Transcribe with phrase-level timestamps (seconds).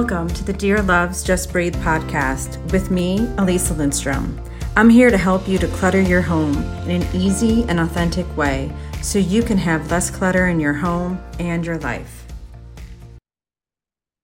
[0.00, 4.40] Welcome to the Dear Loves Just Breathe podcast with me, Elisa Lindstrom.
[4.74, 8.72] I'm here to help you to clutter your home in an easy and authentic way
[9.02, 12.26] so you can have less clutter in your home and your life.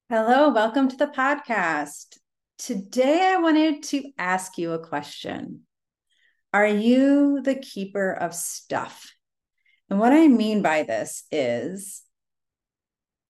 [0.08, 2.16] Hello, welcome to the podcast.
[2.56, 5.64] Today I wanted to ask you a question
[6.54, 9.12] Are you the keeper of stuff?
[9.90, 12.00] And what I mean by this is,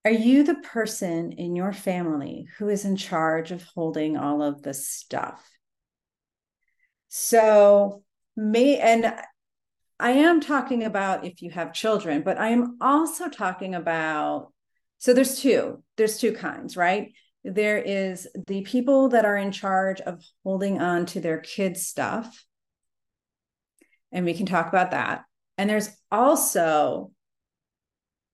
[0.06, 4.62] are you the person in your family who is in charge of holding all of
[4.62, 5.45] the stuff?
[7.09, 8.05] So,
[8.37, 9.12] me, and
[9.98, 14.52] I am talking about if you have children, but I am also talking about
[14.98, 15.83] so there's two.
[15.97, 17.12] There's two kinds, right?
[17.42, 22.45] There is the people that are in charge of holding on to their kids' stuff.
[24.12, 25.25] And we can talk about that.
[25.59, 27.11] And there's also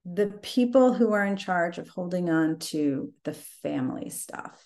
[0.05, 4.61] the people who are in charge of holding on to the family stuff.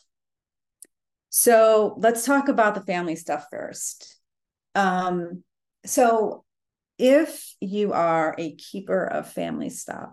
[1.29, 4.17] So let's talk about the family stuff first.
[4.73, 5.43] Um,
[5.85, 6.43] so
[6.97, 10.09] if you are a keeper of family stuff,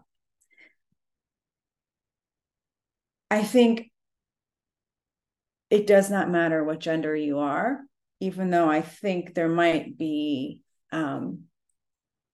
[3.31, 3.91] I think
[5.71, 7.81] it does not matter what gender you are,
[8.21, 10.61] even though I think there might be
[10.93, 11.45] um,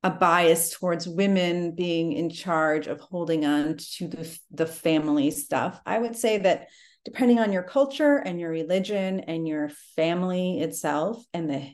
[0.02, 5.80] a bias towards women being in charge of holding on to the, the family stuff.
[5.84, 6.68] I would say that
[7.04, 11.68] depending on your culture and your religion and your family itself and the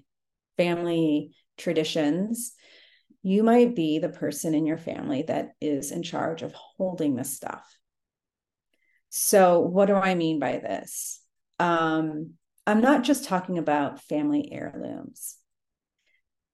[0.57, 2.53] family traditions,
[3.23, 7.25] you might be the person in your family that is in charge of holding the
[7.25, 7.65] stuff.
[9.09, 11.21] So, what do I mean by this?
[11.59, 12.35] Um,
[12.67, 15.37] I'm not just talking about family heirlooms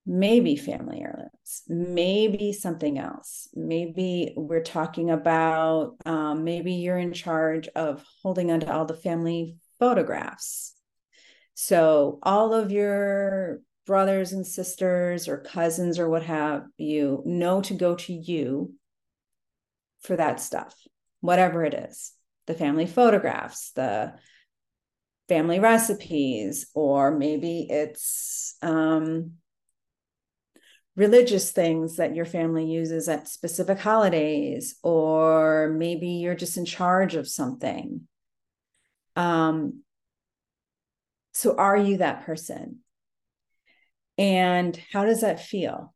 [0.04, 3.48] maybe family heirlooms, maybe something else.
[3.54, 9.56] Maybe we're talking about um, maybe you're in charge of holding onto all the family
[9.78, 10.74] photographs.
[11.54, 17.74] So all of your brothers and sisters or cousins or what have you know to
[17.74, 18.74] go to you
[20.00, 20.74] for that stuff,
[21.20, 22.12] whatever it is
[22.46, 24.14] the family photographs, the
[25.28, 29.32] family recipes, or maybe it's um,
[30.96, 37.14] religious things that your family uses at specific holidays, or maybe you're just in charge
[37.14, 38.02] of something.
[39.16, 39.82] Um,
[41.32, 42.80] so, are you that person?
[44.18, 45.94] And how does that feel?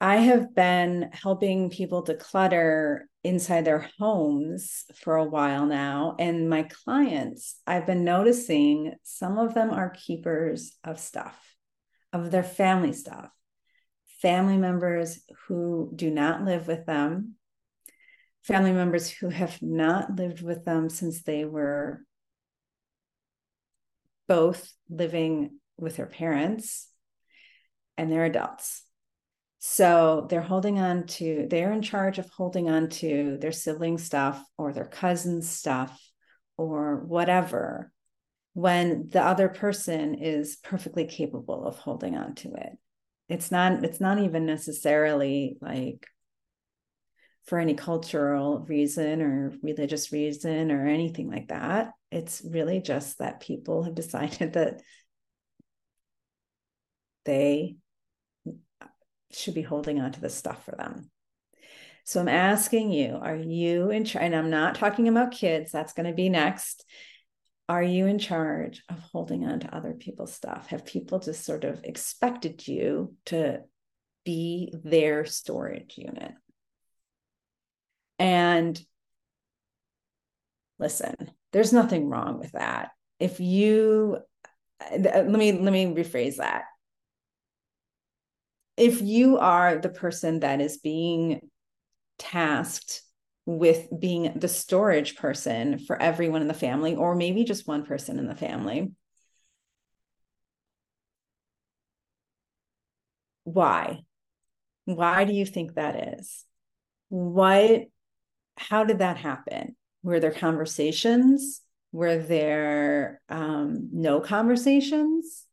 [0.00, 6.16] I have been helping people declutter inside their homes for a while now.
[6.18, 11.38] And my clients, I've been noticing some of them are keepers of stuff
[12.14, 13.28] of their family stuff,
[14.22, 17.34] family members who do not live with them,
[18.42, 22.04] family members who have not lived with them since they were
[24.28, 26.88] both living with their parents
[27.98, 28.82] and they're adults.
[29.58, 34.42] So they're holding on to, they're in charge of holding on to their sibling stuff
[34.56, 35.98] or their cousin's stuff
[36.56, 37.90] or whatever
[38.54, 42.78] when the other person is perfectly capable of holding on to it.
[43.28, 46.06] It's not it's not even necessarily like
[47.46, 51.90] for any cultural reason or religious reason or anything like that.
[52.10, 54.80] It's really just that people have decided that
[57.24, 57.76] they
[59.32, 61.10] should be holding on to the stuff for them.
[62.06, 66.06] So i'm asking you are you in and i'm not talking about kids that's going
[66.06, 66.84] to be next
[67.68, 70.66] are you in charge of holding on to other people's stuff?
[70.68, 73.60] Have people just sort of expected you to
[74.24, 76.32] be their storage unit?
[78.18, 78.80] And
[80.78, 82.90] listen, there's nothing wrong with that.
[83.18, 84.18] If you
[84.80, 86.64] uh, let me let me rephrase that.
[88.76, 91.48] If you are the person that is being
[92.18, 93.02] tasked
[93.46, 98.18] with being the storage person for everyone in the family, or maybe just one person
[98.18, 98.90] in the family.
[103.44, 104.00] Why?
[104.86, 106.44] Why do you think that is?
[107.08, 107.82] What,
[108.56, 109.76] how did that happen?
[110.02, 111.60] Were there conversations?
[111.92, 115.44] Were there um, no conversations?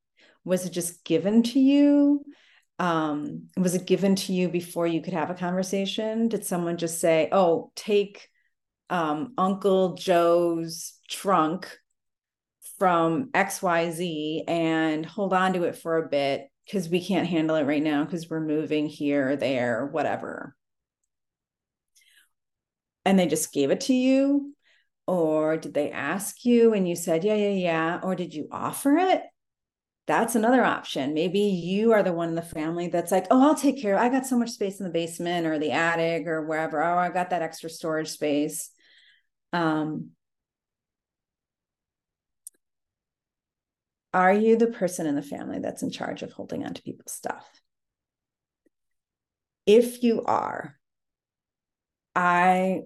[0.44, 2.26] Was it just given to you?
[2.82, 6.30] Um, was it given to you before you could have a conversation?
[6.30, 8.30] Did someone just say, "Oh, take
[8.90, 11.78] um, Uncle Joe's trunk
[12.80, 17.28] from X Y Z and hold on to it for a bit because we can't
[17.28, 20.56] handle it right now because we're moving here, there, whatever."
[23.06, 24.56] And they just gave it to you,
[25.08, 28.02] Or did they ask you and you said, yeah, yeah, yeah?
[28.04, 29.24] Or did you offer it?
[30.08, 31.14] That's another option.
[31.14, 33.98] Maybe you are the one in the family that's like, oh, I'll take care.
[33.98, 36.84] I got so much space in the basement or the attic or wherever.
[36.84, 38.72] Oh, I got that extra storage space.
[39.54, 40.12] Um,
[44.14, 47.14] are you the person in the family that's in charge of holding on to people's
[47.14, 47.48] stuff?
[49.66, 50.76] If you are,
[52.16, 52.82] I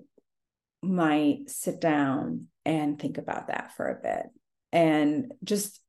[0.82, 4.28] might sit down and think about that for a bit
[4.72, 5.80] and just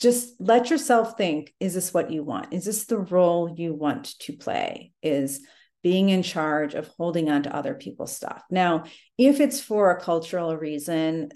[0.00, 2.52] just let yourself think is this what you want?
[2.52, 4.92] Is this the role you want to play?
[5.02, 5.40] Is
[5.82, 8.42] being in charge of holding on to other people's stuff.
[8.50, 8.84] Now
[9.16, 11.30] if it's for a cultural reason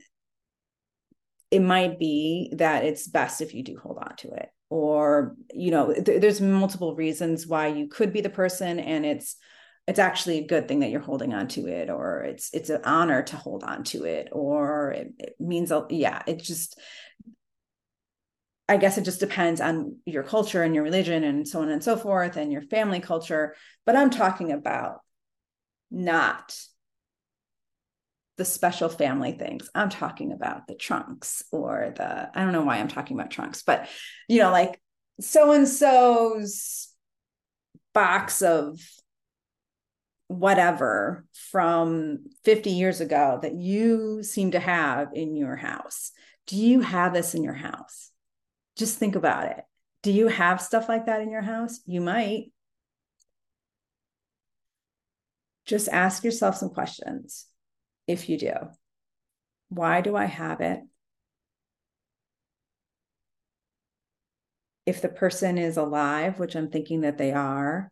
[1.50, 4.48] it might be that it's best if you do hold on to it.
[4.70, 9.36] Or you know th- there's multiple reasons why you could be the person and it's
[9.86, 12.80] it's actually a good thing that you're holding on to it or it's it's an
[12.84, 16.78] honor to hold on to it or it, it means yeah it just
[18.68, 21.82] i guess it just depends on your culture and your religion and so on and
[21.84, 23.54] so forth and your family culture
[23.86, 25.00] but i'm talking about
[25.90, 26.58] not
[28.36, 32.78] the special family things i'm talking about the trunks or the i don't know why
[32.78, 33.88] i'm talking about trunks but
[34.28, 34.80] you know like
[35.20, 36.88] so and so's
[37.92, 38.80] box of
[40.28, 46.12] whatever from 50 years ago that you seem to have in your house.
[46.46, 48.10] Do you have this in your house?
[48.76, 49.64] Just think about it.
[50.02, 51.80] Do you have stuff like that in your house?
[51.86, 52.52] You might.
[55.64, 57.46] Just ask yourself some questions
[58.06, 58.52] if you do.
[59.70, 60.80] Why do I have it?
[64.86, 67.90] If the person is alive, which I'm thinking that they are,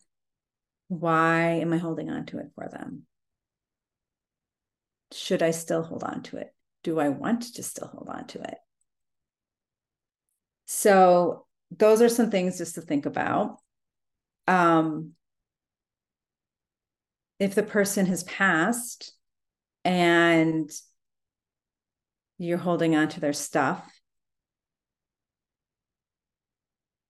[0.89, 3.07] why am I holding on to it for them?
[5.13, 6.55] Should I still hold on to it?
[6.83, 8.59] Do I want to still hold on to it?
[10.67, 13.59] So, those are some things just to think about.
[14.47, 15.13] Um,
[17.39, 19.13] if the person has passed
[19.85, 20.71] and
[22.39, 23.85] you're holding on to their stuff,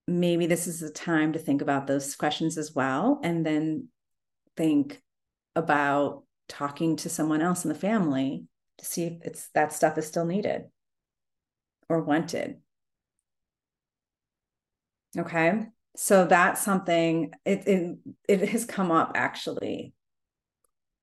[0.07, 3.87] maybe this is a time to think about those questions as well and then
[4.57, 5.01] think
[5.55, 8.45] about talking to someone else in the family
[8.77, 10.63] to see if it's that stuff is still needed
[11.89, 12.57] or wanted
[15.17, 15.65] okay
[15.95, 19.93] so that's something it, it it has come up actually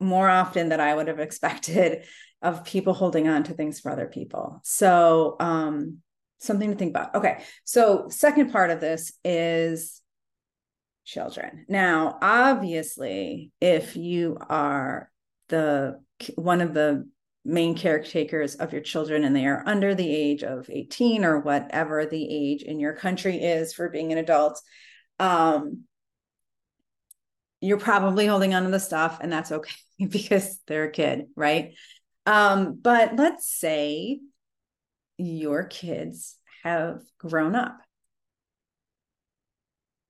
[0.00, 2.04] more often than i would have expected
[2.42, 5.98] of people holding on to things for other people so um
[6.40, 7.14] something to think about.
[7.14, 7.42] Okay.
[7.64, 10.00] So, second part of this is
[11.04, 11.66] children.
[11.68, 15.10] Now, obviously, if you are
[15.48, 16.00] the
[16.36, 17.08] one of the
[17.44, 22.04] main caretakers of your children and they are under the age of 18 or whatever
[22.04, 24.60] the age in your country is for being an adult,
[25.18, 25.84] um,
[27.60, 29.74] you're probably holding on to the stuff and that's okay
[30.08, 31.74] because they're a kid, right?
[32.26, 34.20] Um, but let's say
[35.16, 37.78] your kids have grown up.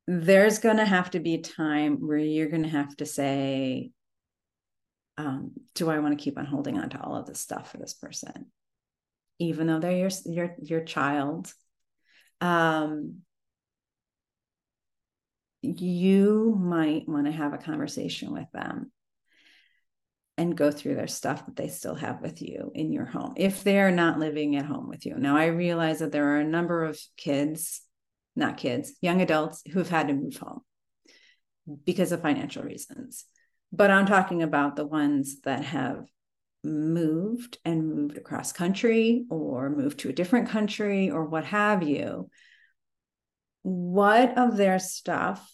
[0.07, 3.93] There's going to have to be a time where you're going to have to say,
[5.21, 7.77] um, do I want to keep on holding on to all of this stuff for
[7.77, 8.47] this person,
[9.39, 11.53] even though they're your your your child?
[12.41, 13.17] Um,
[15.61, 18.91] you might want to have a conversation with them
[20.39, 23.63] and go through their stuff that they still have with you in your home if
[23.63, 25.17] they're not living at home with you.
[25.17, 27.83] Now, I realize that there are a number of kids,
[28.35, 30.63] not kids, young adults who've had to move home
[31.85, 33.27] because of financial reasons.
[33.73, 36.07] But I'm talking about the ones that have
[36.63, 42.29] moved and moved across country or moved to a different country or what have you.
[43.63, 45.51] What of their stuff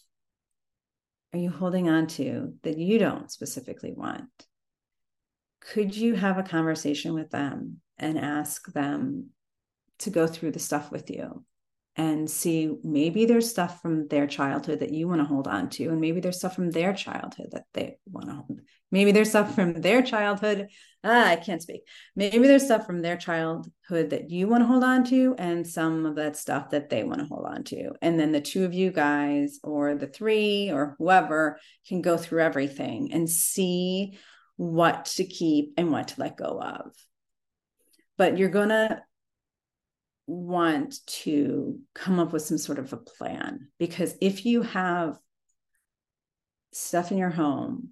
[1.32, 4.46] are you holding on to that you don't specifically want?
[5.72, 9.30] could you have a conversation with them and ask them
[9.98, 11.44] to go through the stuff with you
[11.96, 15.88] and see maybe there's stuff from their childhood that you want to hold on to
[15.88, 18.60] and maybe there's stuff from their childhood that they want to hold
[18.90, 20.68] maybe there's stuff from their childhood
[21.04, 21.82] ah, i can't speak
[22.14, 26.06] maybe there's stuff from their childhood that you want to hold on to and some
[26.06, 28.74] of that stuff that they want to hold on to and then the two of
[28.74, 34.18] you guys or the three or whoever can go through everything and see
[34.56, 36.92] what to keep and what to let go of.
[38.16, 39.02] But you're going to
[40.26, 45.16] want to come up with some sort of a plan because if you have
[46.72, 47.90] stuff in your home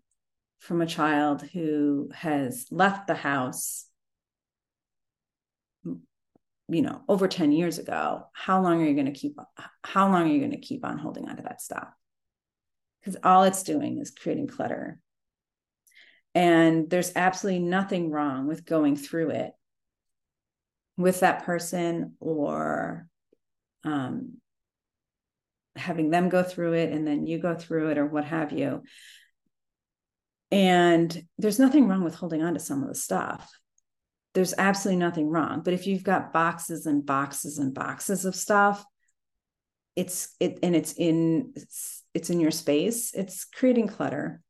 [0.58, 3.86] from a child who has left the house
[6.68, 9.36] you know over 10 years ago how long are you going to keep
[9.84, 11.88] how long are you going to keep on holding on to that stuff?
[13.00, 14.98] Because all it's doing is creating clutter.
[16.34, 19.52] And there's absolutely nothing wrong with going through it
[20.96, 23.06] with that person or
[23.84, 24.34] um,
[25.76, 28.82] having them go through it and then you go through it or what have you.
[30.50, 33.50] And there's nothing wrong with holding on to some of the stuff.
[34.34, 35.62] There's absolutely nothing wrong.
[35.64, 38.84] But if you've got boxes and boxes and boxes of stuff,
[39.96, 44.40] it's it and it's in it's, it's in your space, it's creating clutter.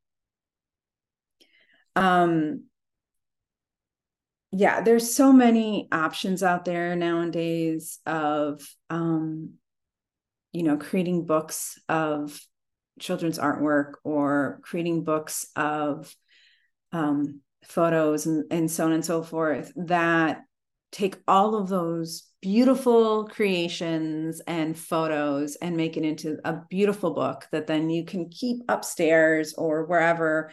[1.96, 2.64] Um
[4.56, 9.54] yeah, there's so many options out there nowadays of um
[10.52, 12.40] you know creating books of
[13.00, 16.14] children's artwork or creating books of
[16.92, 20.42] um, photos and, and so on and so forth that
[20.92, 27.49] take all of those beautiful creations and photos and make it into a beautiful book
[27.50, 30.52] that then you can keep upstairs or wherever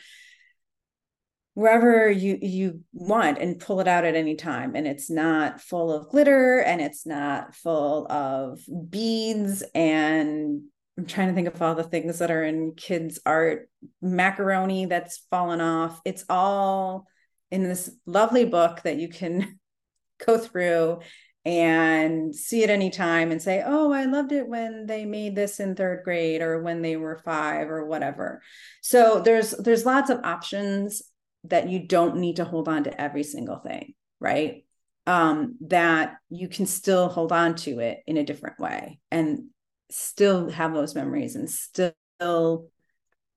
[1.54, 4.76] wherever you you want and pull it out at any time.
[4.76, 9.64] And it's not full of glitter and it's not full of beads.
[9.76, 10.64] And
[10.98, 13.70] I'm trying to think of all the things that are in kids art.
[14.02, 16.00] Macaroni that's fallen off.
[16.06, 17.08] It's all
[17.50, 19.60] in this lovely book that you can
[20.26, 21.00] go through
[21.44, 25.74] and see it anytime and say oh i loved it when they made this in
[25.74, 28.44] third grade or when they were five or whatever.
[28.82, 31.02] So there's there's lots of options
[31.46, 34.66] that you don't need to hold on to every single thing, right?
[35.08, 39.46] Um, that you can still hold on to it in a different way and
[39.90, 42.68] still have those memories and still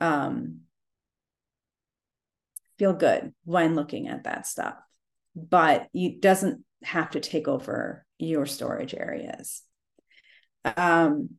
[0.00, 0.60] um,
[2.78, 4.74] feel good when looking at that stuff.
[5.34, 9.62] But it doesn't have to take over your storage areas.
[10.64, 11.30] Um,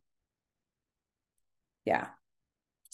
[1.85, 2.07] yeah.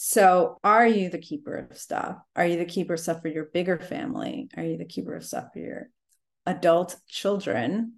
[0.03, 2.17] So, are you the keeper of stuff?
[2.35, 4.49] Are you the keeper of stuff for your bigger family?
[4.57, 5.89] Are you the keeper of stuff for your
[6.47, 7.97] adult children?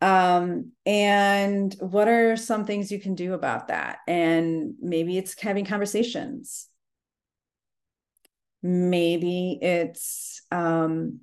[0.00, 3.98] Um, and what are some things you can do about that?
[4.08, 6.66] And maybe it's having conversations.
[8.62, 11.20] Maybe it's, um,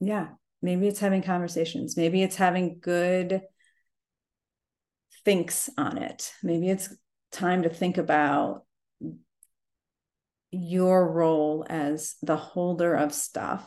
[0.00, 0.28] yeah,
[0.60, 1.96] maybe it's having conversations.
[1.96, 3.40] Maybe it's having good
[5.24, 6.30] thinks on it.
[6.42, 6.94] Maybe it's
[7.32, 8.64] time to think about
[10.50, 13.66] your role as the holder of stuff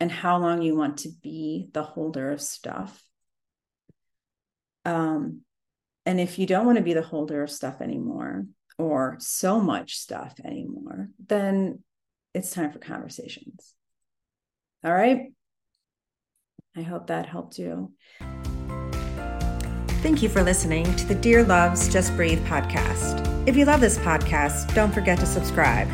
[0.00, 3.02] and how long you want to be the holder of stuff.
[4.84, 5.42] Um,
[6.04, 8.46] and if you don't want to be the holder of stuff anymore
[8.78, 11.82] or so much stuff anymore, then
[12.34, 13.74] it's time for conversations.
[14.84, 15.32] All right.
[16.76, 17.92] I hope that helped you.
[20.06, 23.26] Thank you for listening to the Dear Loves Just Breathe podcast.
[23.48, 25.88] If you love this podcast, don't forget to subscribe.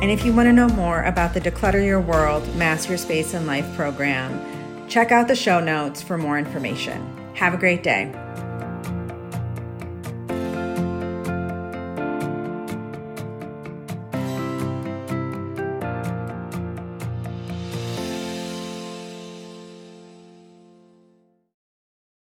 [0.00, 3.34] And if you want to know more about the Declutter Your World Master Your Space
[3.34, 7.12] and Life program, check out the show notes for more information.
[7.34, 8.14] Have a great day.